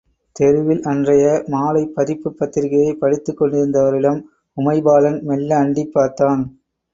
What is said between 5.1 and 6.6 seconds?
மெல்ல அண்டிப் பார்த்தான்.